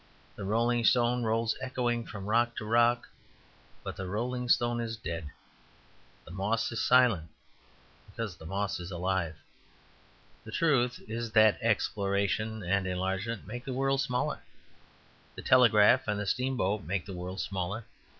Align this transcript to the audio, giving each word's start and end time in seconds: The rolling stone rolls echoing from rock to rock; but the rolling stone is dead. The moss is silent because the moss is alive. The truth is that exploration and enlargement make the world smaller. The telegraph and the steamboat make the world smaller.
The 0.35 0.45
rolling 0.45 0.83
stone 0.83 1.21
rolls 1.21 1.55
echoing 1.61 2.07
from 2.07 2.25
rock 2.25 2.55
to 2.55 2.65
rock; 2.65 3.07
but 3.83 3.95
the 3.97 4.07
rolling 4.07 4.49
stone 4.49 4.81
is 4.81 4.97
dead. 4.97 5.29
The 6.25 6.31
moss 6.31 6.71
is 6.71 6.81
silent 6.81 7.29
because 8.09 8.35
the 8.35 8.47
moss 8.47 8.79
is 8.79 8.89
alive. 8.89 9.35
The 10.43 10.51
truth 10.51 10.99
is 11.07 11.33
that 11.33 11.59
exploration 11.61 12.63
and 12.63 12.87
enlargement 12.87 13.45
make 13.45 13.63
the 13.63 13.73
world 13.73 14.01
smaller. 14.01 14.39
The 15.35 15.43
telegraph 15.43 16.07
and 16.07 16.19
the 16.19 16.25
steamboat 16.25 16.81
make 16.83 17.05
the 17.05 17.13
world 17.13 17.39
smaller. 17.39 17.85